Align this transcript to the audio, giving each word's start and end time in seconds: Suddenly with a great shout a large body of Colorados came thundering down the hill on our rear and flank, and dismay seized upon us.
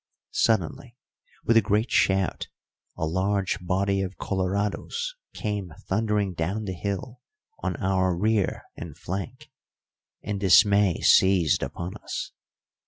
Suddenly 0.33 0.97
with 1.43 1.57
a 1.57 1.61
great 1.61 1.91
shout 1.91 2.47
a 2.97 3.05
large 3.05 3.59
body 3.61 4.01
of 4.01 4.17
Colorados 4.17 5.13
came 5.35 5.75
thundering 5.87 6.33
down 6.33 6.63
the 6.65 6.73
hill 6.73 7.21
on 7.59 7.75
our 7.75 8.17
rear 8.17 8.63
and 8.75 8.97
flank, 8.97 9.51
and 10.23 10.39
dismay 10.39 11.01
seized 11.01 11.61
upon 11.61 11.97
us. 11.97 12.31